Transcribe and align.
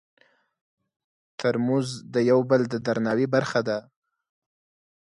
ترموز 1.39 1.87
د 2.13 2.15
یو 2.29 2.39
بل 2.49 2.61
د 2.69 2.75
درناوي 2.85 3.27
برخه 3.35 3.59
ده. 3.67 3.77